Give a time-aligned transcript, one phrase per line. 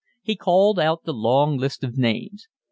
[0.23, 2.47] He called out the long list of names.